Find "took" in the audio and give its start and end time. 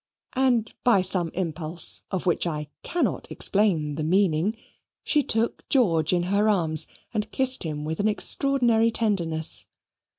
5.21-5.69